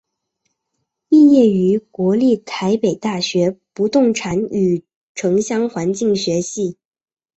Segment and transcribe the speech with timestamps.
[1.07, 6.79] 毕业于国立台北大学不动产与城乡环境学系。